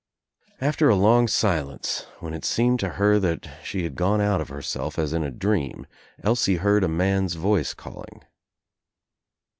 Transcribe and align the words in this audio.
After 0.59 0.89
a 0.89 0.95
long 0.95 1.27
silence, 1.27 2.07
when 2.21 2.33
it 2.33 2.43
seemed 2.43 2.79
to 2.79 2.93
her 2.97 3.19
that 3.19 3.47
she 3.63 3.83
had 3.83 3.93
gone 3.93 4.19
out 4.19 4.41
of 4.41 4.47
herself 4.49 4.97
as 4.97 5.13
In 5.13 5.21
a 5.21 5.29
dream, 5.29 5.85
Elsie 6.23 6.55
heard 6.55 6.83
a 6.83 6.87
man's 6.87 7.35
voice 7.35 7.75
calling. 7.75 8.23